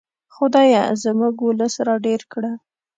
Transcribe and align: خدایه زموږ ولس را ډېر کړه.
خدایه 0.35 0.83
زموږ 1.03 1.35
ولس 1.41 1.73
را 1.87 1.95
ډېر 2.05 2.21
کړه. 2.33 2.51